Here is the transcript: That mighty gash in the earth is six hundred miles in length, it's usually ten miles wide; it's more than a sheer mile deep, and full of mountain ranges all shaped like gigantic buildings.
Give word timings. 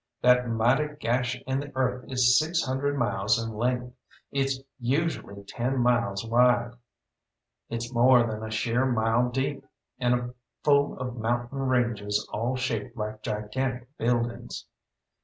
That 0.23 0.49
mighty 0.49 0.95
gash 0.99 1.39
in 1.45 1.59
the 1.59 1.71
earth 1.75 2.11
is 2.11 2.35
six 2.35 2.63
hundred 2.63 2.97
miles 2.97 3.37
in 3.37 3.53
length, 3.53 3.93
it's 4.31 4.59
usually 4.79 5.43
ten 5.43 5.77
miles 5.77 6.25
wide; 6.25 6.71
it's 7.69 7.93
more 7.93 8.23
than 8.25 8.41
a 8.41 8.49
sheer 8.49 8.83
mile 8.87 9.29
deep, 9.29 9.63
and 9.99 10.33
full 10.63 10.97
of 10.97 11.17
mountain 11.17 11.59
ranges 11.67 12.27
all 12.33 12.55
shaped 12.55 12.97
like 12.97 13.21
gigantic 13.21 13.95
buildings. 13.99 14.65